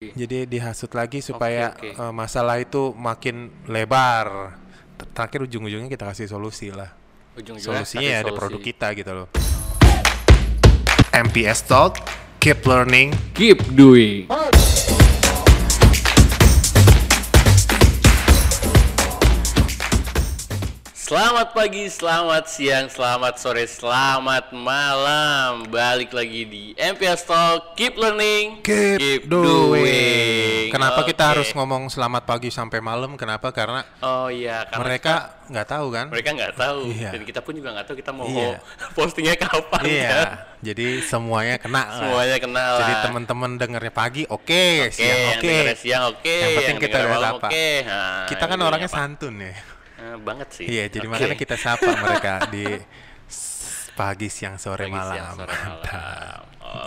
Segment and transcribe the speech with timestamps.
[0.00, 1.92] Jadi dihasut lagi supaya oke.
[1.92, 4.56] eh, masalah itu makin lebar.
[4.96, 6.88] Ter- Terakhir ujung-ujungnya kita kasih solusi lah.
[7.36, 8.40] Ujung-ujungnya Solusinya ya ada solusi.
[8.40, 9.28] produk kita gitu loh.
[11.12, 12.00] MPS Talk,
[12.40, 13.12] keep learning.
[13.36, 14.24] Keep doing.
[21.10, 25.66] Selamat pagi, selamat siang, selamat sore, selamat malam.
[25.66, 29.74] Balik lagi di MPS Talk, keep learning, Keep, doing.
[29.82, 30.70] doing.
[30.70, 31.30] Kenapa kita Oke.
[31.34, 33.18] harus ngomong selamat pagi sampai malam?
[33.18, 33.50] Kenapa?
[33.50, 35.14] Karena Oh iya, karena mereka
[35.50, 36.06] nggak tahu kan?
[36.14, 37.10] mereka nggak tahu Iya.
[37.10, 38.62] dan kita pun juga nggak tahu kita mau Iya.
[38.94, 40.10] postingnya kapan Iya.
[40.14, 40.26] kan.
[40.62, 41.90] Jadi semuanya kena.
[41.90, 42.06] lah.
[42.06, 43.02] Semuanya Jadi lah.
[43.02, 45.42] teman-teman dengernya pagi, oke, Oke, siang yang oke.
[45.42, 47.48] dengernya siang oke, Yang penting yang kita udah apa.
[47.50, 47.68] oke.
[47.82, 48.94] Nah, Kita kan orangnya apa?
[48.94, 49.58] santun ya.
[50.18, 50.66] Banget sih.
[50.66, 51.12] Iya, jadi Oke.
[51.14, 52.66] makanya kita sapa mereka di
[53.94, 55.14] pagi, siang, sore, Pagi, malam.
[55.14, 55.78] siang, sore, malam.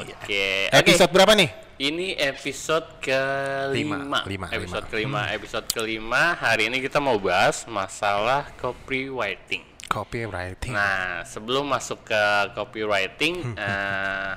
[0.02, 0.14] Oke.
[0.18, 0.46] Oke.
[0.72, 1.50] Episode berapa nih?
[1.74, 3.98] Ini episode kelima.
[4.02, 4.92] Lima, lima, episode lima.
[4.94, 5.22] kelima.
[5.30, 6.24] Episode kelima.
[6.34, 9.66] Hari ini kita mau bahas masalah copywriting.
[9.90, 10.74] Copywriting.
[10.74, 12.24] Nah, sebelum masuk ke
[12.56, 14.34] copywriting, Hmm, eh,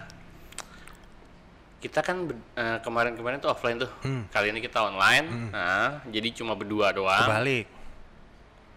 [1.78, 2.24] kita kan
[2.56, 3.90] eh, kemarin-kemarin tuh offline tuh.
[4.02, 4.26] Hmm.
[4.28, 5.52] Kali ini kita online.
[5.52, 7.24] Nah, jadi cuma berdua doang.
[7.24, 7.66] Kebalik.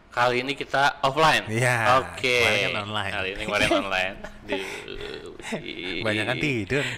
[0.09, 1.45] Kali ini kita offline.
[1.47, 2.41] Iya, Oke.
[2.41, 3.11] kemarin kan online.
[3.11, 4.15] Kali ini kemarin online.
[4.19, 4.63] Aduh,
[5.47, 6.01] sih.
[6.01, 6.85] Banyak kan tidur.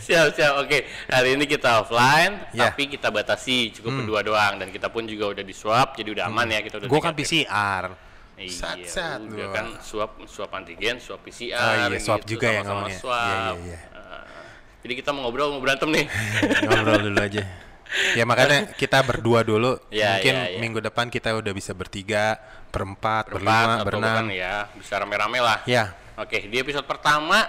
[0.00, 2.72] siap siap oke hari ini kita offline Ya.
[2.72, 6.24] tapi kita batasi cukup berdua doang dan kita pun juga udah di swab jadi udah
[6.26, 7.12] aman ya kita udah Gue kan.
[7.12, 7.92] PCR.
[8.38, 9.52] iya Sat, sat, udah gua.
[9.52, 12.96] kan swab swab antigen swab PCR Oh iya, swab gitu, juga ya sama-sama ngomongnya.
[12.96, 13.20] swab.
[13.20, 13.78] Iya, iya, iya.
[13.92, 14.22] Eh,
[14.80, 16.04] jadi kita mau ngobrol mau berantem nih
[16.64, 17.42] Ngobrol dulu aja.
[18.14, 19.74] Ya makanya kita berdua dulu.
[19.90, 20.58] Ya, Mungkin ya, ya.
[20.62, 22.38] minggu depan kita udah bisa bertiga,
[22.70, 24.06] berempat, berempat berlima, atau berenam.
[24.06, 27.42] bahkan ya bisa rame-rame lah Ya, oke di episode pertama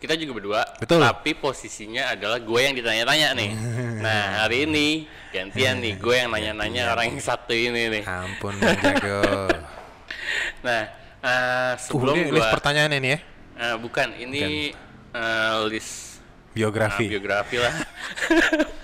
[0.00, 1.00] kita juga berdua Betul.
[1.00, 3.50] tapi posisinya adalah gue yang ditanya-tanya nih
[4.04, 9.48] nah hari ini gantian nih gue yang nanya-nanya orang yang satu ini nih ampun Jago.
[10.64, 13.18] Nah, eh, Uh, sebelum ini gua list pertanyaan ini ya.
[13.56, 14.72] eh, bukan ini
[15.08, 17.08] eh, list eh, Biografi.
[17.08, 17.72] biografi lah.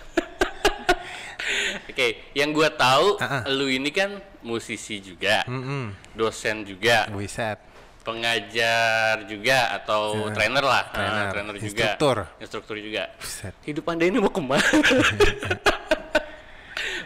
[2.00, 3.52] Oke, yang gua tahu Ah, ah.
[3.52, 5.92] lu ini kan musisi juga, Mm-mm.
[6.16, 7.60] dosen juga, Buset.
[8.00, 11.24] pengajar juga atau trainer lah, Ah, trainer.
[11.28, 12.16] trainer juga, Instruktur.
[12.40, 13.12] instruktur juga.
[13.20, 13.52] Buset.
[13.68, 14.64] Hidup anda ini mau ke mana?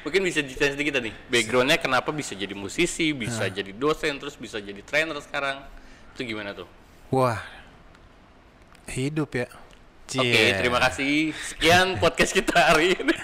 [0.07, 4.63] Mungkin bisa diceritain sedikit nih, backgroundnya kenapa bisa jadi musisi, bisa jadi dosen, terus bisa
[4.63, 5.59] jadi trainer sekarang,
[6.15, 6.71] itu gimana tuh?
[7.11, 7.43] Wah.
[8.87, 9.51] Hidup ya.
[10.07, 10.55] Oke, Cie.
[10.55, 11.35] terima kasih.
[11.35, 13.17] Sekian podcast kita hari ini.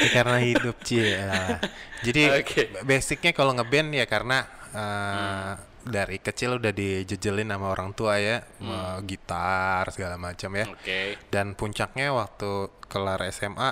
[0.00, 1.20] Ya, karena hidup cie.
[1.20, 1.60] lah.
[2.00, 2.62] Jadi Oke.
[2.82, 5.92] basicnya kalau ngeband ya karena uh, Hmm.
[5.92, 10.64] dari kecil udah dijejelin sama orang tua ya, mau gitar segala macam ya.
[10.68, 10.76] Hmm.
[10.76, 11.00] Oke.
[11.32, 12.50] Dan puncaknya waktu
[12.84, 13.70] kelar SMA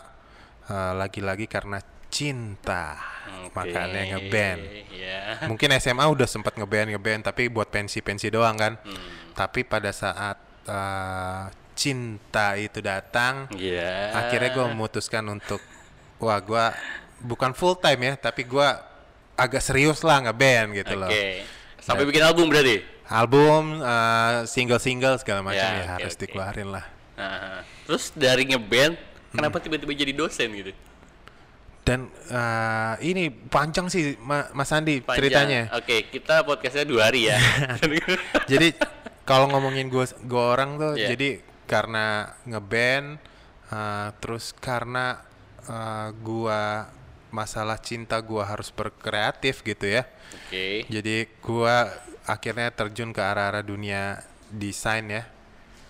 [0.68, 2.96] uh, lagi-lagi karena cinta.
[3.44, 3.52] Oke.
[3.52, 4.60] Makanya ngeband.
[4.88, 5.44] Ya.
[5.44, 8.80] Mungkin SMA udah sempat ngeband ngeband tapi buat pensi-pensi doang kan.
[8.80, 9.08] Hmm.
[9.36, 11.44] Tapi pada saat uh,
[11.78, 14.10] cinta itu datang, Ya.
[14.16, 15.60] akhirnya gue memutuskan untuk
[16.18, 16.64] wah gue
[17.20, 18.68] bukan full time ya tapi gue
[19.34, 21.42] agak serius lah ngeband gitu loh Oke.
[21.78, 22.82] Sampai bikin album berarti.
[23.08, 23.80] album
[24.44, 26.20] single single segala macam Ya, ya, oke, harus oke.
[26.20, 26.84] dikeluarin lah
[27.14, 28.94] Nah, terus dari ngeband,
[29.28, 29.64] kenapa Hmm.
[29.64, 30.72] tiba-tiba jadi dosen gitu?
[31.80, 35.16] dan eh, ini panjang sih Ma- Mas Andi Panjang.
[35.18, 37.40] ceritanya Oke, kita podcastnya dua hari ya.
[38.50, 38.76] jadi
[39.24, 41.08] kalau ngomongin gue gue orang tuh Iya.
[41.10, 41.28] jadi
[41.64, 42.06] karena
[42.44, 43.16] ngeband
[43.66, 45.24] eh, terus karena
[45.66, 46.92] eh, gua
[47.34, 50.06] masalah cinta gua harus berkreatif gitu ya
[50.48, 50.84] Oke.
[50.88, 51.88] Jadi gua
[52.28, 54.20] akhirnya terjun ke arah-arah dunia
[54.52, 55.24] desain ya.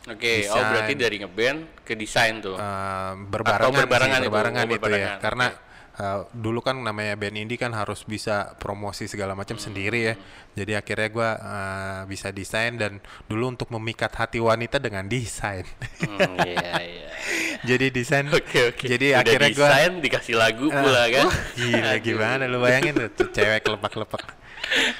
[0.09, 0.67] Oke, oh Desain.
[0.73, 2.57] berarti dari ngeband ke desain tuh.
[2.57, 5.21] Eh, berbarengan, Atau berbarengan sih, itu, berbarengan oh, itu, berbarengan, ya.
[5.21, 5.47] Karena
[5.99, 9.65] eh, dulu kan namanya band indie kan harus bisa promosi segala macam Hmm.
[9.67, 10.15] sendiri ya.
[10.55, 15.67] Jadi akhirnya gua eh, bisa desain dan dulu untuk memikat hati wanita dengan desain.
[16.01, 17.09] Hmm, iya, iya.
[17.69, 18.27] Jadi desain.
[18.31, 18.87] Oke, oke.
[18.87, 21.27] Jadi Udah akhirnya gua desain, dikasih lagu pula kan.
[21.27, 24.23] Wah, gila gimana lu bayangin tuh, cewek lepak-lepak.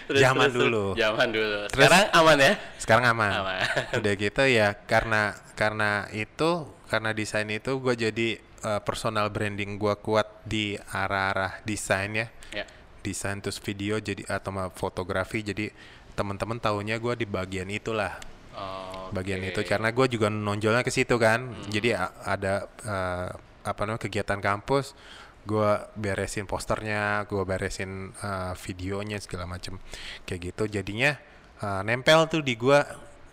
[0.09, 0.65] Terus, Zaman terus.
[0.65, 0.85] dulu.
[0.97, 1.59] Zaman dulu.
[1.69, 2.53] Terus- Sekarang aman ya?
[2.79, 3.31] sekarang aman.
[3.37, 3.61] Aman.
[4.01, 6.51] udah gitu ya karena karena itu
[6.89, 8.29] karena desain itu gue jadi
[8.63, 12.27] uh, personal branding gue kuat di arah-arah desain ya.
[12.55, 12.65] Ya.
[13.05, 15.71] desain terus video jadi atau fotografi jadi
[16.19, 18.19] teman-teman tahunya gue di bagian itulah.
[18.59, 21.55] Oh, bagian itu karena gue juga nonjolnya ke situ kan.
[21.71, 23.31] Jadi a- ada uh,
[23.63, 24.99] apa namanya kegiatan kampus
[25.47, 29.79] gue beresin posternya gue beresin uh, videonya segala macem.
[30.27, 31.15] Kayak gitu jadinya
[31.63, 32.83] uh, nempel tuh di gue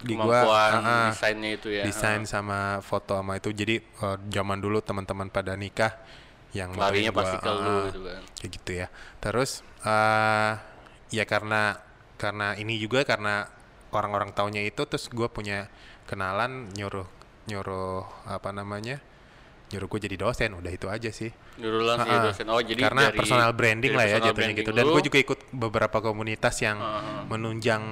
[0.05, 1.83] di gua Kemampuan ah, desainnya itu ya.
[1.83, 5.97] desain sama foto sama itu jadi eh, zaman dulu teman-teman pada nikah
[6.53, 8.21] yang Larinya gua, pasti ke lu ah, gitu kan.
[8.37, 8.87] kayak gitu ya
[9.19, 10.53] terus eh
[11.09, 11.81] ya karena
[12.15, 13.49] karena ini juga karena
[13.91, 15.71] orang-orang taunya itu terus gue punya
[16.07, 17.07] kenalan nyuruh
[17.47, 18.99] nyuruh apa namanya
[19.65, 22.45] nyuruh gue jadi dosen udah itu aja sih Dulu langsung jadi dosen.
[22.47, 25.39] Oh, jadi karena dari personal branding dari lah ya jatuhnya gitu dan gue juga ikut
[25.49, 27.25] beberapa komunitas yang ah.
[27.25, 27.83] menunjang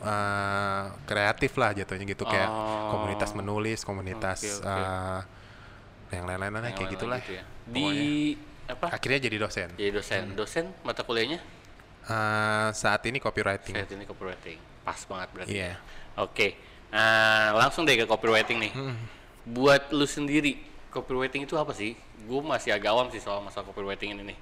[0.00, 2.96] eh, kreatif lah jatuhnya gitu kayak Oh.
[2.96, 4.72] komunitas menulis komunitas Oke, oke.
[4.72, 5.20] eh,
[6.16, 7.44] yang lain-lain lah yang kayak gitulah gitu ya.
[7.68, 7.86] Di
[8.64, 8.86] apa?
[8.88, 10.22] akhirnya jadi dosen Jadi dosen.
[10.32, 10.36] Hmm.
[10.36, 11.40] Dosen mata kuliahnya
[12.08, 14.56] Eh, saat ini copywriting saat ini copywriting.
[14.80, 15.52] Pas banget berarti.
[15.52, 15.76] iya
[16.16, 16.56] Oke.
[16.88, 18.72] Nah, langsung deh ke copywriting nih.
[18.72, 18.96] Hmm.
[19.44, 20.56] Buat lu sendiri,
[20.88, 21.92] copywriting itu apa sih?
[22.24, 24.38] Gue masih agak awam sih soal masalah copywriting ini nih.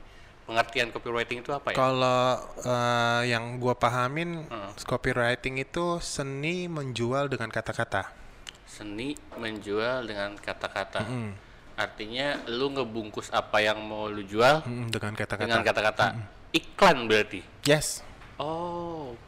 [0.47, 1.77] Pengertian copywriting itu apa ya?
[1.77, 4.71] Kalau eh, yang gua pahamin, Heeh.
[4.87, 8.15] copywriting itu seni menjual dengan kata-kata.
[8.63, 11.03] Seni menjual dengan kata-kata.
[11.03, 11.35] Mm,
[11.75, 15.51] Artinya lu ngebungkus apa yang mau lu jual mm, dengan kata-kata.
[15.51, 16.07] dengan kata-kata.
[16.55, 17.43] Iklan berarti.
[17.67, 18.07] Yes,
[18.37, 18.86] Oh,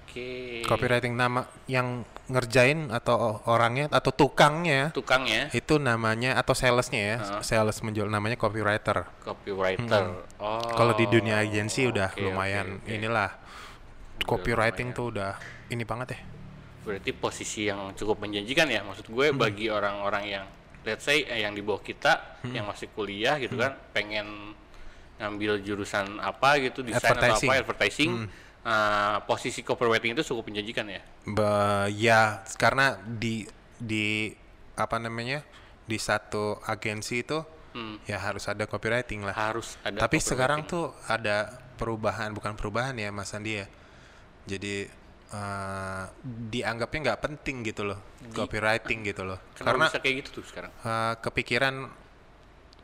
[0.09, 0.65] oke.
[0.65, 7.41] copywriting nama yang ngerjain atau orangnya atau tukangnya Tukangnya itu namanya atau salesnya ya, Heeh.
[7.41, 9.09] sales menjual namanya copywriter.
[9.25, 10.25] copywriter.
[10.37, 10.61] Oh.
[10.77, 12.97] Kalau di dunia agensi udah oke, lumayan oke, oke.
[12.97, 13.31] inilah
[14.25, 15.37] copywriting tuh udah
[15.73, 16.21] ini banget ya.
[16.89, 20.45] berarti posisi yang cukup menjanjikan ya maksud gue bagi orang-orang yang
[20.89, 24.57] let's say eh, yang di bawah kita yang masih kuliah gitu kan pengen
[25.21, 28.25] ngambil jurusan apa gitu desain atau apa advertising
[28.69, 32.21] eh, posisi copywriting itu cukup menjanjikan ya Be- ya
[32.61, 33.49] karena di
[33.81, 34.29] di
[34.77, 35.41] apa namanya
[35.89, 38.01] di satu agensi itu Hmm.
[38.09, 39.37] ya harus ada copywriting lah.
[39.37, 43.69] harus ada Tapi sekarang tuh ada perubahan bukan perubahan ya Mas Andi ya.
[44.49, 44.89] Jadi
[45.29, 46.05] eh,
[46.49, 48.01] dianggapnya nggak penting gitu loh
[48.33, 49.37] copywriting gitu loh.
[49.53, 51.75] Kenapa Karena bisa kayak gitu tuh sekarang eh, kepikiran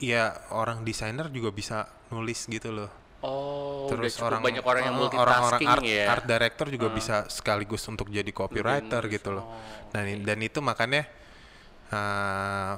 [0.05, 2.93] ya orang desainer juga bisa nulis gitu loh.
[3.25, 6.05] Oh Terus udah orang banyak orang yang orang-orang multitasking art, ya?
[6.09, 9.45] art director juga bisa sekaligus untuk jadi copywriter gitu loh.
[9.45, 9.61] oh,
[9.93, 11.05] Dan dan itu makanya
[11.93, 12.73] eh,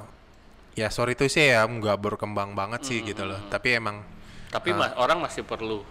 [0.77, 3.39] ya sorry tuh sih ya nggak berkembang banget sih gitu loh.
[3.49, 4.03] Tapi emang
[4.51, 5.83] tapi mas, orang masih perlu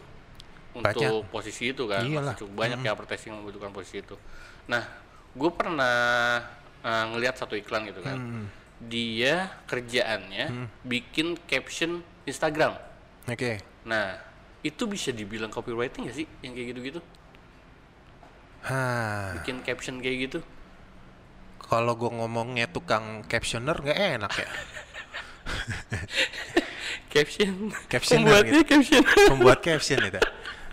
[0.76, 1.32] untuk Banyak.
[1.32, 2.36] posisi itu kan Iyalah.
[2.36, 4.16] masih cukup banyak ya advertising yang membutuhkan posisi itu.
[4.68, 4.84] Nah
[5.32, 5.96] gue pernah
[6.84, 8.48] uh, ngelihat satu iklan gitu kan.
[8.84, 12.76] Dia kerjaannya bikin caption Instagram.
[13.26, 13.58] Oke.
[13.86, 14.18] nah
[14.66, 17.02] itu bisa dibilang copywriting gak sih yang kayak gitu-gitu
[18.66, 20.40] Hah, bikin caption kayak gitu
[21.62, 24.50] kalau gue ngomongnya tukang captioner nggak enak ya.
[27.14, 29.02] caption Captioner pembuatnya caption
[29.32, 30.20] Membuat caption itu.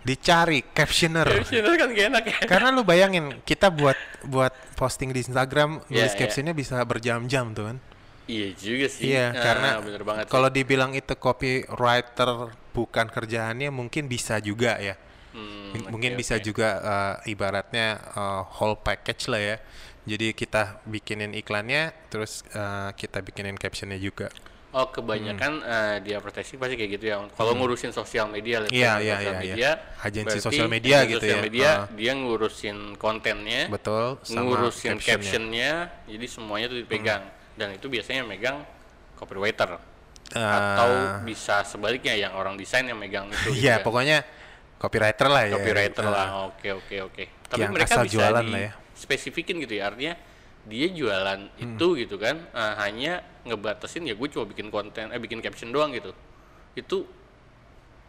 [0.02, 1.28] Dicari captioner.
[1.28, 3.94] captioner kan gak enak ya Karena lu bayangin kita buat
[4.26, 6.18] buat posting di Instagram Iya, nulis iya.
[6.18, 7.76] captionnya bisa berjam-jam tuh kan.
[8.26, 10.32] iya juga sih Iya, Nah, karena bener banget sih.
[10.32, 14.96] kalau dibilang itu copywriter bukan kerjaannya mungkin bisa juga ya.
[15.32, 16.44] Hmm, M- mungkin bisa oke.
[16.44, 16.68] juga
[17.24, 19.56] eh, ibaratnya eh, whole package lah ya.
[20.02, 24.28] Jadi kita bikinin iklannya, terus eh, kita bikinin captionnya juga.
[24.72, 27.20] Oh kebanyakan eh, di advertising pasti kayak gitu ya.
[27.28, 29.72] Kalau ngurusin sosial media, say Iya, iya, sosial iya, media, iya.
[30.00, 31.44] Agensi sosial media gitu sosial ya.
[31.44, 31.86] media Ah.
[31.92, 35.12] dia ngurusin kontennya, Betul, sama ngurusin captionnya.
[35.20, 35.70] captionnya,
[36.08, 37.22] jadi semuanya tuh dipegang.
[37.52, 38.64] Dan itu biasanya megang
[39.12, 39.76] copywriter
[40.32, 40.90] Eh, atau
[41.22, 43.52] bisa sebaliknya yang orang desain yang megang itu.
[43.52, 43.84] gitu Iya, kan.
[43.84, 44.18] pokoknya
[44.76, 45.52] copywriter lah ya.
[45.54, 46.26] copywriter Eh, lah.
[46.48, 47.24] Oke oke oke.
[47.46, 48.72] Tapi Yang mereka asal bisa jualan di lah ya.
[48.94, 49.86] spesifikin gitu ya.
[49.86, 50.14] Artinya
[50.62, 51.62] dia jualan Hmm.
[51.68, 53.12] itu gitu kan eh, hanya
[53.42, 56.14] ngebatasin ya gue cuma bikin konten eh bikin caption doang gitu.
[56.72, 57.04] Itu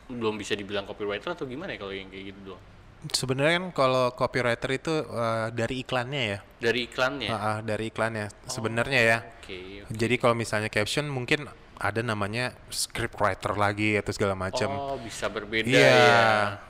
[0.06, 2.64] belum bisa dibilang copywriter atau gimana ya kalau yang kayak gitu doang.
[3.04, 6.40] Sebenarnya kan kalau copywriter itu eh, dari iklannya ya.
[6.62, 7.28] Dari iklannya.
[7.28, 9.18] Ah, ah, dari iklannya sebenarnya ya.
[9.38, 9.84] Oke.
[9.90, 11.44] Jadi kalau misalnya caption mungkin
[11.80, 14.70] ada namanya scriptwriter lagi atau segala macam.
[14.72, 15.90] Oh, bisa berbeda Iya.
[15.90, 16.24] ya.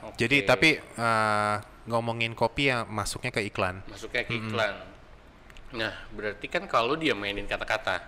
[0.08, 0.16] Oke.
[0.20, 3.84] Jadi tapi eh, ngomongin kopi yang masuknya ke iklan.
[3.86, 4.74] masuknya ke iklan.
[5.74, 8.06] Nah, berarti kan kalau dia mainin kata-kata,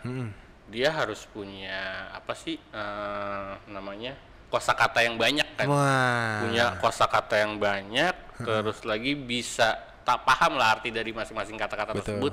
[0.66, 4.14] dia harus punya apa sih eh, namanya
[4.46, 5.66] kosakata yang banyak kan?
[5.66, 6.46] Wah.
[6.46, 9.74] Punya kosakata yang banyak, terus lagi bisa
[10.06, 12.30] tak paham lah arti dari masing-masing kata-kata tersebut.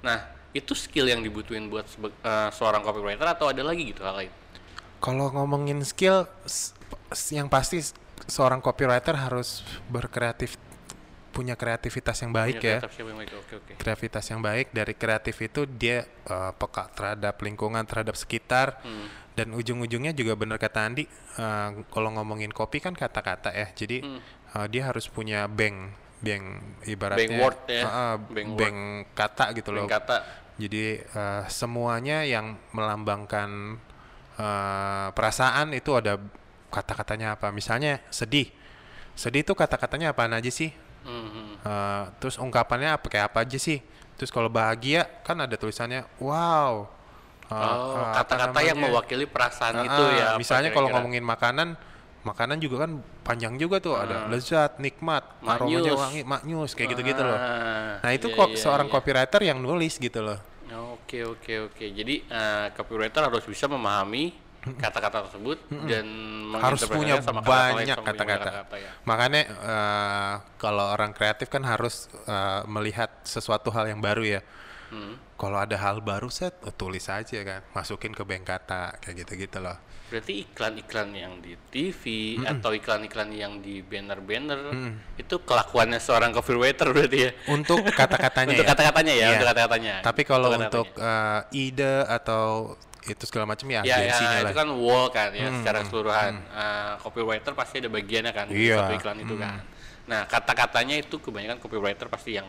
[0.00, 4.16] Nah, itu skill yang dibutuhin buat sebe- eh, seorang copywriter atau ada lagi gitu hal
[4.16, 4.32] lain?
[4.98, 6.28] Kalau ngomongin skill,
[7.30, 7.80] yang pasti
[8.26, 10.60] seorang copywriter harus berkreatif,
[11.30, 12.78] punya kreativitas yang baik Punya ya.
[12.82, 13.30] kreatif siapa yang baik?
[13.32, 13.72] Oke, oke.
[13.78, 19.06] Kreativitas yang baik dari kreatif itu dia eh, peka terhadap lingkungan, terhadap sekitar, Hmm.
[19.34, 21.06] dan ujung-ujungnya juga bener kata Andi.
[21.32, 24.20] eh, kalau ngomongin kopi kan kata-kata ya, jadi Hmm.
[24.52, 26.44] eh, dia harus punya bank, bank
[26.84, 28.58] ibaratnya Bank word ya, ah, bank word.
[28.60, 28.78] bank
[29.12, 29.88] kata gitu loh.
[29.88, 30.16] Bank kata
[30.60, 33.80] Jadi eh, semuanya yang melambangkan
[34.36, 36.20] eh, perasaan itu ada
[36.68, 37.48] kata-katanya apa.
[37.50, 38.52] Misalnya sedih.
[39.16, 40.70] Sedih itu kata-katanya apaan aja sih?
[41.02, 41.64] Mhm.
[41.64, 43.80] Eh, terus ungkapannya apa kayak apa aja sih?
[44.20, 46.84] Terus kalau bahagia kan ada tulisannya wow.
[47.48, 50.26] Eh, Oh, apa kata-kata yang mewakili perasaan Ah, itu ya.
[50.32, 51.74] apa Misalnya kalau ngomongin makanan,
[52.22, 55.86] makanan juga kan panjang juga tuh ada lezat, nikmat, Maknyus.
[55.86, 57.38] aromanya wangi, maknyus kayak gitu-gitu loh.
[57.38, 58.94] Ah, Nah itu iya, kok iya, seorang iya.
[58.98, 60.38] copywriter yang nulis gitu loh.
[60.98, 61.84] Oke oke oke.
[61.94, 65.56] Jadi eh, copywriter harus bisa memahami kata-kata tersebut
[65.88, 66.04] dan
[66.60, 68.50] Harus punya sama banyak kata-kata.
[68.66, 68.90] kata-kata ya.
[69.06, 74.42] Makanya eh, kalau orang kreatif kan harus eh, melihat sesuatu hal yang baru ya.
[74.90, 75.14] Hmm.
[75.38, 79.62] Kalau ada hal baru set, oh, tulis aja kan, masukin ke bank kata kayak gitu-gitu
[79.62, 79.78] loh.
[80.10, 82.02] Berarti iklan-iklan yang di TV
[82.42, 84.58] atau iklan-iklan yang di banner-banner
[85.14, 87.30] itu kelakuannya seorang copywriter berarti ya.
[87.46, 88.70] Untuk kata-katanya untuk ya.
[88.74, 89.30] kata-katanya ya, Iya.
[89.32, 89.94] untuk kata-katanya.
[90.02, 94.44] Tapi kalau Untuk untuk eh, ide atau itu segala macam ya ya, ya agensinya itu
[94.44, 94.52] lah.
[94.52, 98.76] kan wall kan ya secara keseluruhan Eh, copywriter pasti ada bagiannya kan Iya.
[98.76, 99.56] satu iklan itu kan
[100.04, 102.44] nah kata-katanya itu kebanyakan copywriter pasti yang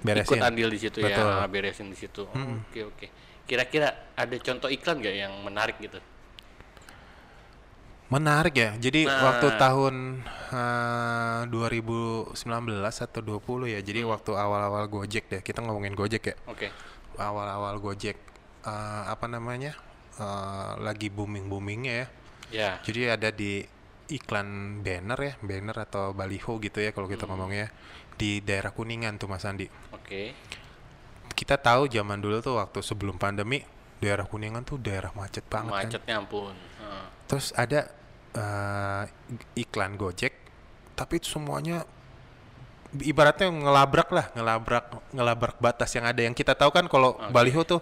[0.00, 0.24] Beresin.
[0.26, 1.22] ikut andil di situ Betul.
[1.22, 3.06] ya beresin di situ oke oke
[3.44, 6.00] kira-kira ada contoh iklan nggak yang menarik gitu
[8.08, 8.70] Menarik ya.
[8.76, 9.32] Jadi Nah.
[9.32, 9.94] waktu tahun
[10.54, 12.36] eh, 2019
[13.00, 13.80] atau 20 ya.
[13.80, 15.40] Jadi waktu awal-awal Gojek deh.
[15.40, 16.36] Kita ngomongin Gojek ya.
[16.46, 16.68] oke
[17.16, 18.16] Awal-awal Gojek
[18.62, 19.74] eh, apa namanya?
[20.14, 22.06] eh, lagi booming-boomingnya ya.
[22.52, 23.66] ya Jadi ada di
[24.06, 27.72] iklan banner ya, banner atau baliho gitu ya kalau kita ngomongnya
[28.14, 29.66] di daerah Kuningan tuh Mas Andi.
[29.90, 30.22] oke
[31.34, 33.64] Kita tahu zaman dulu tuh waktu sebelum pandemi
[33.98, 35.82] daerah Kuningan tuh daerah macet banget kan.
[35.82, 36.54] macetnya ampun
[37.24, 37.88] Terus ada
[38.32, 39.02] eh,
[39.56, 40.32] iklan Gojek,
[40.92, 41.82] tapi itu semuanya
[42.94, 46.20] ibaratnya ngelabrak lah, ngelabrak ngelabrak batas yang ada.
[46.20, 47.80] Yang kita tahu kan kalau baliho tuh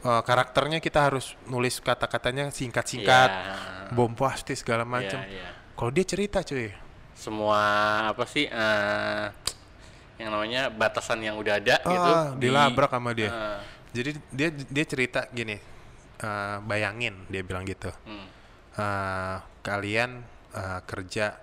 [0.00, 3.54] eh, karakternya kita harus nulis kata-katanya singkat-singkat, Ya.
[3.90, 5.20] bombastis segala macam.
[5.22, 5.48] Ya, ya.
[5.72, 6.74] Kalau dia cerita cuy,
[7.14, 7.60] semua
[8.10, 9.24] apa sih eh,
[10.18, 13.30] yang namanya batasan yang udah ada gitu ah, di- dilabrak sama dia.
[13.30, 15.54] eh, Jadi dia dia cerita gini,
[16.18, 17.90] eh, bayangin dia bilang gitu.
[18.04, 18.37] hmm.
[18.76, 20.22] Eh, kalian
[20.52, 21.34] eh, kerja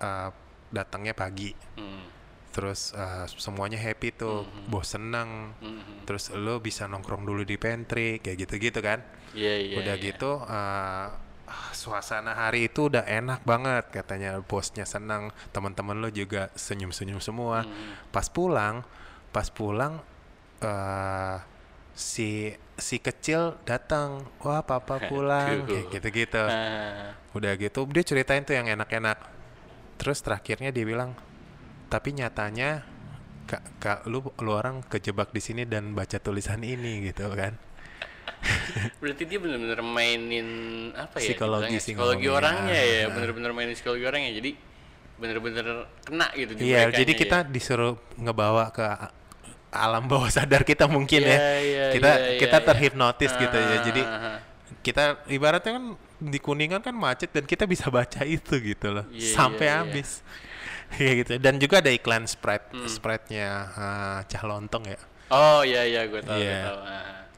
[0.00, 0.30] eh,
[0.70, 2.06] datangnya pagi, Hmm.
[2.50, 6.06] terus eh, semuanya happy tuh, bos seneng, Hmm.
[6.06, 9.02] terus lo bisa nongkrong dulu di pantry kayak gitu-gitu kan.
[9.34, 10.04] Iya, iya, udah iya.
[10.10, 11.06] gitu eh,
[11.50, 17.66] ah, suasana hari itu udah enak banget katanya bosnya senang, teman-teman lo juga senyum-senyum semua.
[17.66, 17.94] Hmm.
[18.14, 18.82] Pas pulang,
[19.34, 19.98] pas pulang
[20.62, 21.36] eh
[22.00, 25.68] si si kecil datang, wah papa pulang Aduh.
[25.68, 26.42] kayak gitu-gitu.
[26.50, 29.18] Ah, Udah gitu dia ceritain tuh yang enak-enak.
[30.00, 31.12] Terus terakhirnya dia bilang,
[31.92, 32.82] tapi nyatanya
[33.46, 37.54] kak, kak lu lu orang kejebak di sini dan baca tulisan ini gitu kan.
[39.04, 40.48] berarti dia benar-benar mainin
[40.96, 41.36] apa ya?
[41.36, 44.32] Psikologi psikologi orangnya ya, benar-benar mainin psikologi orangnya.
[44.32, 44.50] Jadi
[45.20, 45.66] benar-benar
[46.00, 47.48] kena gitu di Iya, jadi kita ya.
[47.52, 48.80] disuruh ngebawa ke
[49.70, 51.38] alam bawah sadar kita mungkin Iya, ya.
[51.58, 53.66] iya, kita iya, kita iya, terhipnotis gitu ya.
[53.70, 54.38] Ah, Jadi ah, ah.
[54.82, 55.84] kita ibaratnya kan
[56.20, 59.78] di kuningan kan macet dan kita bisa baca itu gitu loh Iya, sampai iya.
[59.80, 60.26] habis.
[60.90, 61.32] Kayak gitu.
[61.38, 62.86] Dan juga ada iklan Sprite, Hmm.
[62.86, 64.98] Sprite-nya ah, Cah Lontong ya.
[65.30, 66.50] Oh iya iya gue tahu, Iya.
[66.50, 66.78] gue tahu.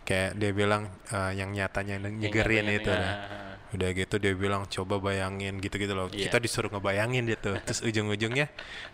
[0.02, 3.12] Kayak dia bilang ah, yang nyatanya nyegerin nyatanya, itu dah.
[3.12, 3.40] ah.
[3.72, 6.08] Udah gitu dia bilang coba bayangin gitu-gitu loh.
[6.08, 6.28] Iya.
[6.28, 7.56] Kita disuruh ngebayangin gitu.
[7.60, 8.48] Terus ujung-ujungnya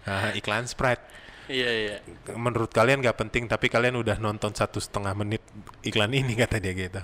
[0.05, 1.03] ah, iklan Sprite.
[1.49, 1.97] Iya iya.
[2.37, 5.41] menurut kalian nggak penting tapi kalian udah nonton satu setengah menit
[5.81, 7.01] iklan ini kata dia gitu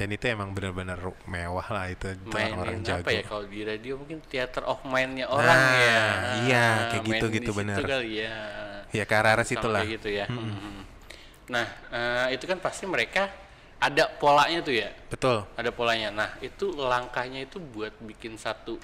[0.00, 3.94] dan itu emang benar-benar mewah lah itu, Mainin orang jago apa ya kalau di radio
[4.00, 6.02] mungkin theater of mind-nya orang Nah, ya.
[6.48, 7.76] iya, kayak gitu, gitu, situ bener.
[7.84, 8.36] kali ya.
[8.90, 10.26] ya ke arah-arah situ lah gitu ya.
[10.26, 10.82] Mhm.
[11.52, 13.28] Nah, eh, itu kan pasti mereka
[13.78, 14.90] ada polanya tuh ya.
[15.06, 16.08] betul Ada polanya.
[16.10, 18.80] Nah, itu langkahnya itu buat bikin satu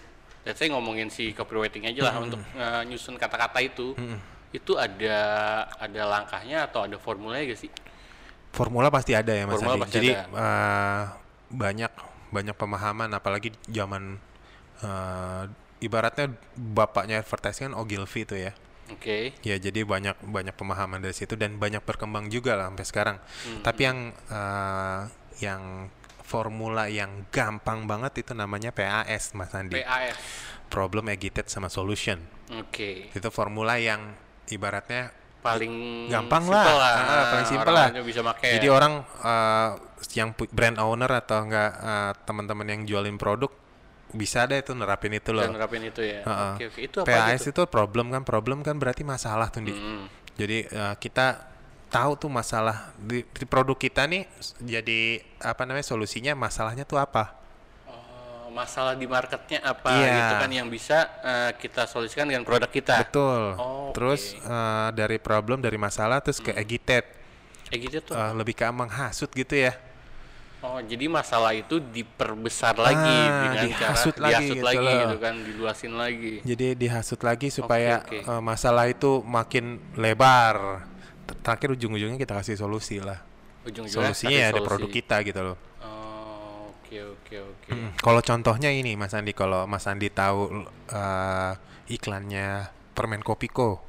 [0.46, 3.96] let's say ngomongin si copywriting aja lah untuk eh, nyusun kata-kata itu.
[4.52, 5.18] Itu ada
[5.76, 7.72] ada langkahnya atau ada formulanya gak sih?
[8.52, 10.24] formula pasti ada ya mas Formula Andi pasti jadi ada.
[10.34, 11.02] eh,
[11.52, 11.92] banyak
[12.28, 14.16] banyak pemahaman apalagi zaman
[14.82, 15.42] eh,
[15.84, 18.52] ibaratnya bapaknya advertising kan Ogilvy itu ya
[18.88, 19.36] Oke.
[19.44, 23.16] Ya jadi banyak banyak pemahaman dari situ dan banyak berkembang juga lah sampai sekarang.
[23.20, 23.60] Hmm.
[23.60, 23.98] Tapi yang
[24.32, 25.00] eh,
[25.44, 25.92] yang
[26.24, 29.76] formula yang gampang banget itu namanya PAS Mas Andi.
[29.76, 30.16] PAS.
[30.72, 32.16] Problem Aggregated sama Solution.
[32.56, 33.12] Oke.
[33.12, 34.16] Itu formula yang
[34.50, 35.74] ibaratnya Paling
[36.10, 37.88] gampang simple lah, Ah, paling simpel lah.
[38.02, 38.58] Bisa pakai.
[38.58, 39.70] Jadi orang eh,
[40.18, 43.50] yang brand owner atau enggak eh, teman-teman yang jualin produk
[44.08, 45.46] bisa deh tuh nerapin itu loh.
[45.46, 46.26] Dan nerapin itu ya.
[46.26, 46.52] Heeh.
[46.58, 46.80] Oke oke.
[46.82, 47.50] Itu apa PAS tuh?
[47.54, 49.72] itu problem kan problem kan berarti masalah tuh Di.
[49.72, 50.04] Mm.
[50.34, 51.26] Jadi eh, kita
[51.88, 54.28] tahu tuh masalah di, di produk kita nih
[54.60, 57.37] jadi apa namanya solusinya masalahnya tuh apa?
[58.58, 60.14] Masalah di marketnya apa Iya.
[60.18, 63.06] gitu kan yang bisa eh, kita solusikan dengan produk kita.
[63.06, 63.54] Betul.
[63.54, 64.42] Oh, Terus oke.
[64.42, 67.06] eh, dari problem dari masalah terus ke agitate
[67.70, 68.14] Eh gitu tuh.
[68.14, 69.78] eh, lebih ke menghasut gitu ya.
[70.58, 72.98] Oh, jadi masalah itu diperbesar lagi
[73.30, 75.00] Ah, dengan dihasut cara lagi dihasut gitu lagi loh.
[75.06, 76.34] gitu kan, diluasin lagi.
[76.42, 78.26] Jadi dihasut lagi supaya oke.
[78.26, 80.82] eh, masalah itu makin lebar.
[81.46, 83.22] Terakhir ujung-ujungnya kita kasih solusi lah.
[83.62, 84.66] Ujung-ujungnya Solusinya ya ada solusi.
[84.66, 85.56] produk kita gitu loh.
[85.78, 87.57] Oh, oke oke oke.
[87.68, 91.52] Mm, Kalau contohnya ini Mas Andi, kalau Mas Andi tahu eh,
[91.88, 93.84] iklannya permen Kopiko,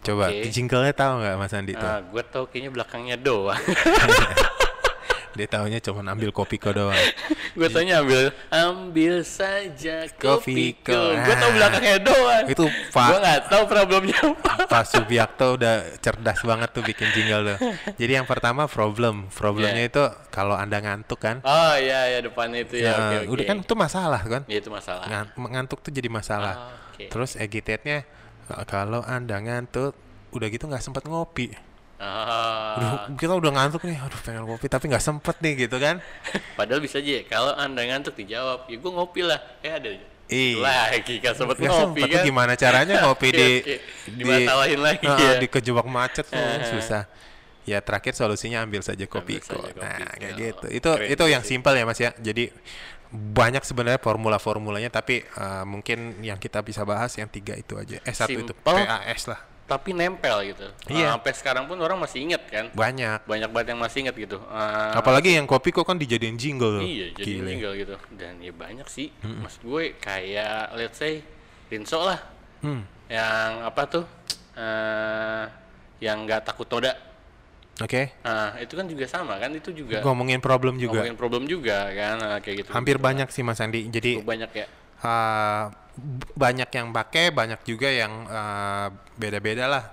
[0.00, 0.46] coba Oke.
[0.48, 1.86] jinglenya tahu nggak Mas Andi tuh?
[1.86, 3.58] Ah, gue tau kayaknya belakangnya doang.
[5.34, 6.94] Dia taunya cuma ambil Kopiko doang.
[7.54, 10.38] Gue tanya ambil ambil saja Kopiko.
[10.38, 11.00] kopiko.
[11.16, 11.54] Gue tau Ah.
[11.54, 12.44] belakangnya doang.
[12.46, 14.52] Itu Gue Pak nggak tahu problemnya apa.
[14.72, 17.58] Pak Subiakto udah cerdas banget tuh bikin jingle tuh.
[17.94, 19.90] Jadi yang pertama problem, problemnya Yeah.
[19.90, 22.84] itu kalau anda ngantuk kan, Oh iya ya depannya itu ya.
[22.84, 23.32] ya, Oke oke.
[23.32, 24.42] udah kan itu masalah kan?
[24.44, 25.04] Ya itu masalah.
[25.06, 26.54] Ngan- ngantuk tuh jadi masalah.
[26.70, 27.06] Ah, oke.
[27.06, 28.02] Terus agitate-nya
[28.44, 29.94] eh, kalau anda ngantuk,
[30.30, 31.54] udah gitu nggak sempat ngopi.
[31.96, 32.74] Ah.
[32.74, 36.02] Udah, kita udah ngantuk nih, aduh pengen ngopi tapi nggak sempet nih gitu kan?
[36.52, 39.38] Padahal bisa aja ya, kalau anda ngantuk dijawab, ya gue ngopi lah.
[39.60, 39.88] Eh ada.
[40.24, 40.56] Iya.
[40.58, 42.24] Lagi kan sempet Nggak ngopi sempet kan.
[42.24, 43.48] gimana caranya ngopi di.
[44.18, 45.32] Dimatalahin lagi Ah, ya.
[45.38, 46.66] di kejebak macet tuh Eh.
[46.68, 47.04] susah.
[47.64, 50.20] Ya terakhir solusinya ambil saja kopi saja Nah, Kopiko.
[50.20, 50.66] kayak gitu.
[50.68, 52.12] Itu Keren itu yang simpel ya Mas ya.
[52.14, 52.52] Jadi
[53.08, 58.02] banyak sebenarnya formula-formulanya tapi eh, mungkin yang kita bisa bahas yang tiga itu aja.
[58.02, 58.84] Eh satu itu Simpel.
[58.84, 59.40] PAS lah.
[59.64, 60.68] Tapi nempel gitu.
[60.92, 61.08] Iya.
[61.08, 62.68] Ah, sampai sekarang pun orang masih inget kan.
[62.70, 63.24] Banyak.
[63.24, 64.36] Banyak banget yang masih inget gitu.
[64.46, 66.84] Ah, Apalagi yang kopi kok kan dijadiin jingle.
[66.84, 67.96] Iya, jadi tinggal gitu.
[68.12, 69.08] Dan ya banyak sih.
[69.24, 71.24] Maksud gue kayak let's say
[71.72, 72.20] Rinso lah.
[72.60, 72.84] Hmm.
[73.08, 74.04] Yang apa tuh?
[74.54, 75.44] eh
[75.98, 76.94] yang nggak takut noda.
[77.82, 78.14] Oke.
[78.22, 79.50] Nah, itu kan juga sama kan?
[79.50, 81.02] Itu juga Ngomongin problem juga.
[81.02, 82.68] ngomongin problem juga kan Nah, kayak gitu.
[82.70, 83.02] Hampir gitu.
[83.02, 83.90] banyak sih Mas Andi.
[83.90, 84.66] Jadi Cukup banyak ya.
[85.94, 89.84] B- banyak yang pakai, banyak juga yang eh, beda-beda lah.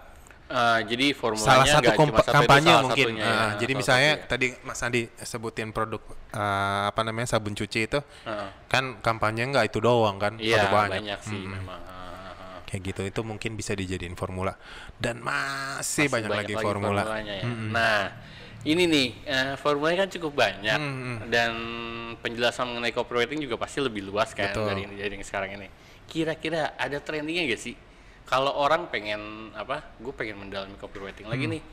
[0.52, 3.06] Eh, jadi formulanya salah satu kompa- satu, kampanye salah mungkin.
[3.08, 7.56] satunya Ah, ya, jadi misalnya satu tadi Mas Andi sebutin produk eh, apa namanya sabun
[7.56, 8.00] cuci itu.
[8.28, 8.50] Heeh.
[8.68, 11.04] kan kampanye nggak itu doang kan, Iya, banyak.
[11.04, 11.56] banyak, sih Mm-mm.
[11.56, 11.80] memang.
[12.68, 14.56] Kayak gitu itu mungkin bisa dijadiin formula
[14.96, 17.04] dan masih, Masih banyak, lagi, formula.
[17.04, 17.44] formulanya ya.
[17.68, 18.02] Nah,
[18.64, 21.16] ini nih eh, formulanya kan cukup banyak Mm-mm.
[21.28, 21.52] dan
[22.18, 24.70] penjelasan mengenai copywriting juga pasti lebih luas kan Betul.
[24.70, 25.68] dari dari yang sekarang ini.
[26.06, 27.74] Kira-kira ada trendingnya gak sih?
[28.22, 29.82] Kalau orang pengen apa?
[29.98, 31.56] Gue pengen mendalami copywriting lagi Hmm.
[31.58, 31.64] nih.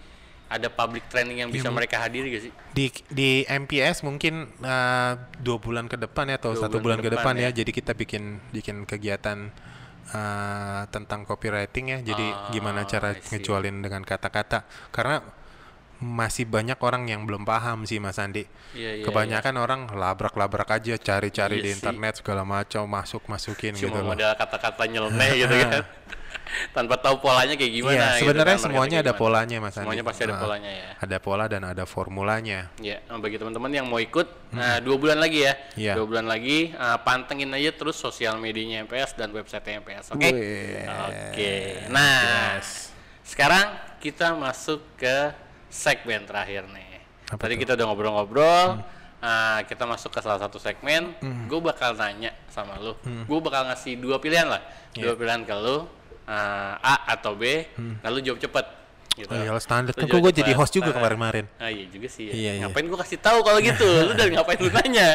[0.48, 2.53] Ada public training yang bisa Iya, mereka hadiri gak sih?
[2.72, 7.05] Di di MPS mungkin eh, dua bulan ke depan ya atau Dua satu bulan bulan,
[7.05, 7.51] ke depan, depan ya.
[7.53, 7.61] ya.
[7.61, 9.53] Jadi kita bikin bikin kegiatan
[10.09, 11.98] eh, tentang copywriting ya.
[12.01, 15.20] Jadi Ah, gimana cara ngejualin dengan kata-kata karena
[15.99, 18.47] masih banyak orang yang belum paham sih Mas Andi.
[18.71, 21.77] Iya, iya, Kebanyakan orang labrak-labrak aja, cari-cari Iya di sih.
[21.77, 24.15] internet segala macam, masuk-masukin Cuma gitu loh.
[24.15, 25.83] modal kata-kata nyeleneh gitu kan.
[26.71, 29.21] Tanpa tahu polanya kayak gimana Iya, gitu sebenarnya kan, semuanya ada gimana.
[29.21, 29.85] polanya Mas Andi.
[29.85, 30.89] Semuanya pasti ada Ah, polanya ya.
[30.99, 32.59] Ada pola dan ada formulanya.
[32.79, 35.53] Ya, nah, bagi teman-teman yang mau ikut, nah, dua bulan lagi ya.
[35.75, 35.93] Iya.
[35.99, 40.25] Dua bulan lagi, ah, pantengin aja terus sosial medianya MPS dan website MPS, oke?
[40.25, 41.53] Wih, Oke.
[41.91, 42.63] Nah,
[43.21, 43.67] sekarang
[43.99, 45.35] kita masuk ke
[45.69, 47.01] segmen terakhir nih.
[47.29, 47.41] Apa?
[47.45, 47.63] Tadi Hmm.
[47.63, 48.69] kita udah ngobrol-ngobrol,
[49.21, 51.13] ah, kita masuk ke salah satu segmen.
[51.47, 52.97] Gue bakal nanya sama lu.
[53.05, 53.25] Hmm.
[53.25, 54.63] Gue bakal ngasih dua pilihan lah,
[54.97, 55.03] Iya.
[55.05, 55.85] dua pilihan ke lu,
[56.25, 57.69] ah, A atau B.
[58.01, 58.67] Lalu jawab cepet.
[59.13, 59.27] Gitu.
[59.27, 59.35] Hmm.
[59.35, 59.93] Oh iya, standar.
[59.93, 61.45] Kan gue jadi host juga Nah, kemarin-kemarin.
[61.59, 62.33] Ah iya juga sih ya.
[62.33, 62.63] Iya, iya.
[62.65, 63.83] Ngapain gua kasih tahu kalau gitu?
[64.07, 65.09] lu dari ngapain lu nanya?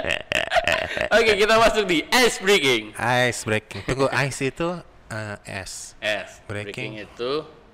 [1.18, 2.92] Oke, kita masuk di ice breaking.
[3.00, 3.84] Ice breaking.
[3.88, 4.68] Tunggu, ice itu
[5.08, 5.96] eh, es.
[6.04, 6.44] Es.
[6.46, 7.00] Breaking.
[7.00, 7.32] Breaking itu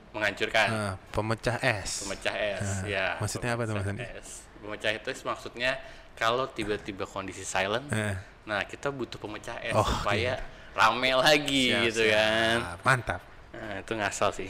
[0.10, 2.04] menghancurkan, Eh, pemecah es.
[2.04, 2.62] pemecah es.
[2.62, 3.06] Ah, ya.
[3.18, 4.30] maksudnya apa tuh, Mas es.
[4.60, 5.72] Pemecah itu maksudnya
[6.14, 8.18] kalau tiba-tiba kondisi silent, Eh.
[8.44, 10.42] nah kita butuh pemecah es Oh, supaya
[10.74, 12.16] rame lagi Siap, gitu siap.
[12.16, 12.58] kan.
[12.84, 13.22] Mantap.
[13.50, 14.50] Nah, itu ngasal sih.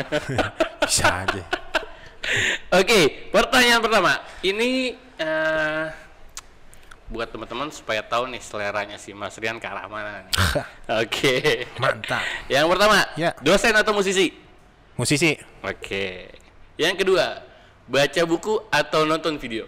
[0.84, 1.42] Bisa aja.
[2.72, 4.12] Oke, pertanyaan pertama.
[4.40, 5.84] Ini eh,
[7.04, 10.34] buat teman-teman supaya tahu nih seleranya si Mas Rian ke arah mana nih.
[11.04, 11.34] Oke.
[11.78, 12.24] Mantap.
[12.48, 13.30] Yang pertama, Ya.
[13.38, 14.32] dosen atau musisi?
[14.94, 16.30] Musisi, Oke.
[16.76, 17.42] Yang kedua,
[17.84, 19.66] baca buku atau nonton video?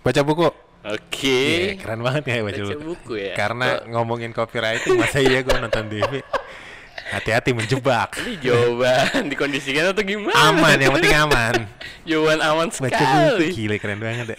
[0.00, 0.48] baca buku.
[0.84, 1.40] Oke.
[1.72, 2.84] Iya, keren banget ya baca, Baca buku.
[2.84, 3.32] buku ya.
[3.32, 6.20] Karena ngomongin copywriting masa iya gue nonton TV.
[7.04, 8.20] Hati-hati menjebak.
[8.20, 10.36] Ini jawaban dikondisikan atau gimana?
[10.36, 11.54] Aman, yang penting aman.
[12.08, 13.46] Jawaban aman Baca buku sekali.
[13.52, 14.38] gile keren banget ya.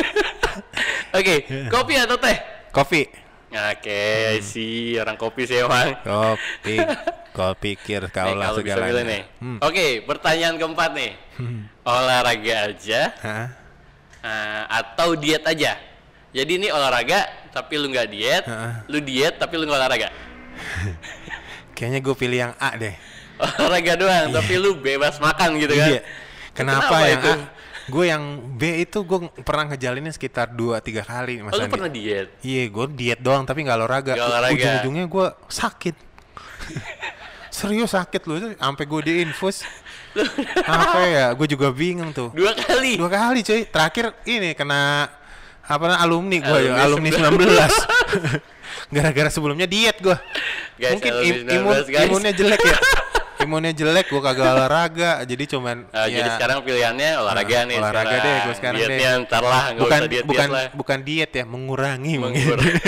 [1.18, 1.36] Oke,
[1.70, 2.38] kopi atau teh?
[2.70, 3.10] Kopi.
[3.56, 5.96] Oke, sih orang kopi sih emang.
[6.04, 6.76] Kopi,
[7.36, 9.04] kau pikir kau lah segalanya.
[9.08, 9.24] nih.
[9.40, 9.58] Hmm.
[9.64, 11.12] Oke, pertanyaan keempat nih.
[11.88, 13.02] Olahraga aja
[14.20, 15.80] eh, atau diet aja?
[16.36, 17.24] Jadi ini olahraga
[17.56, 18.74] tapi lu nggak diet, Heeh.
[18.92, 20.10] lu diet tapi lu nggak olahraga.
[21.76, 22.96] Kayaknya gue pilih yang A deh.
[23.40, 25.90] Olahraga doang, tapi lu bebas makan gitu kan?
[25.96, 26.02] Iya.
[26.56, 27.32] Kenapa, Kenapa yang itu?
[27.32, 27.55] A?
[27.86, 28.24] Gue yang
[28.58, 32.34] B itu gue pernah ngejalinnya sekitar 2-3 kali Mas Oh, lu pernah diet?
[32.42, 34.14] Iya, gue diet doang tapi nggak olahraga.
[34.50, 35.96] Ujung-ujungnya gue sakit.
[37.54, 39.64] Serius sakit lu itu sampai gue diinfus.
[40.66, 41.26] apa ya?
[41.38, 42.34] Gue juga bingung tuh.
[42.34, 42.98] Dua kali.
[42.98, 43.64] Dua kali cuy.
[43.70, 45.08] Terakhir ini kena
[45.66, 48.94] apa alumni gue ya, Alumni alumni 19.
[48.94, 50.18] Gara-gara sebelumnya diet gue.
[50.78, 52.06] Mungkin im- imun 19, guys.
[52.10, 52.78] imunnya jelek ya.
[53.46, 57.76] Imunnya jelek gue kagak olahraga jadi cuman Nah, ya, Jadi sekarang pilihannya olahraga Nah, nih
[57.78, 58.26] olahraga sekarang.
[58.26, 58.88] deh, gua sekarang deh.
[58.90, 60.64] Dietnya ntar lah, bukan usah diet, bukan lah.
[60.74, 62.42] bukan diet ya mengurangi mungkin.
[62.42, 62.82] Mengurangi.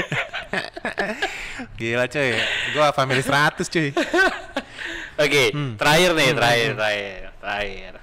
[1.80, 2.30] Gila cuy.
[2.68, 3.90] Gue family 100 cuy.
[5.16, 5.74] Oke, Hmm.
[5.76, 7.94] terakhir nih, terakhir, terakhir, terakhir.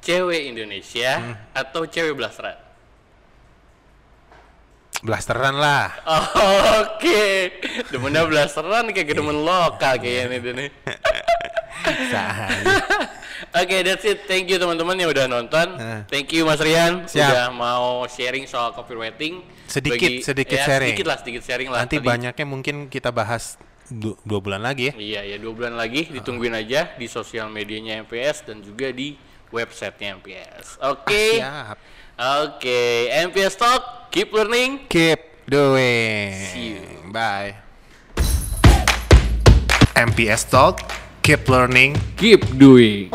[0.00, 1.34] Cewek Indonesia Hmm.
[1.54, 2.56] atau cewek blasteran?
[4.98, 5.90] Blasteran lah.
[6.78, 7.50] Oke,
[7.90, 10.70] demennya blasteran kayak demen lokal kayaknya nih.
[13.60, 14.24] Oke, that's it.
[14.24, 15.76] Thank you teman-teman yang udah nonton.
[16.08, 17.20] Thank you Mas Rian Siap.
[17.26, 19.44] udah mau sharing soal copywriting.
[19.66, 20.92] Sedikit- sedikit ya, sharing.
[20.92, 21.84] Sedikit lah, sedikit sharing lah.
[21.84, 24.94] Nanti Tadi- banyaknya mungkin kita bahas du- dua bulan lagi ya.
[24.94, 29.16] Iya, ya dua bulan lagi ditungguin aja di sosial medianya MPS dan juga di
[29.52, 30.80] websitenya MPS.
[30.80, 31.36] Oke.
[31.36, 31.76] Siap.
[32.40, 34.86] Oke, MPS Talk, keep learning.
[34.86, 36.30] Keep doing.
[36.48, 36.84] See you.
[37.10, 37.58] Bye.
[39.92, 40.80] MPS Talk,
[41.22, 43.08] keep learning, keep doing.